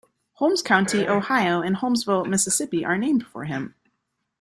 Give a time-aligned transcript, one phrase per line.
[0.33, 3.75] Holmes County, Ohio, and Holmesville, Mississippi, are named for him.